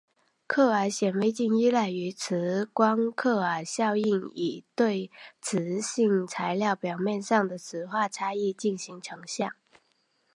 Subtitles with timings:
[0.47, 9.51] 克尔显微镜依赖于磁光克尔效应以对磁性材料表面上的磁化差异进行成像。